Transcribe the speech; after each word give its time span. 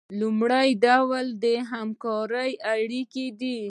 لومړی 0.19 0.69
ډول 0.85 1.25
د 1.43 1.45
همکارۍ 1.71 2.51
اړیکې 2.73 3.25
دي. 3.39 3.57